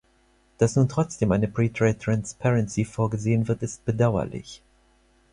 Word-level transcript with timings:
Dass 0.57 0.75
nun 0.75 0.89
trotzdem 0.89 1.31
eine 1.31 1.47
pre-trade 1.47 1.95
transparency 1.95 2.85
vorgesehen 2.85 3.47
wird, 3.47 3.61
ist 3.61 3.85
bedauerlich. 3.85 4.63